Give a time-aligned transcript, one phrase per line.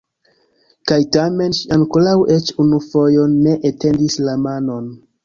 [0.91, 4.91] Kaj tamen ŝi ankoraŭ eĉ unu fojon ne etendis la manon.